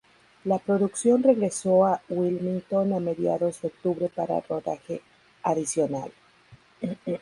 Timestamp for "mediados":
2.99-3.61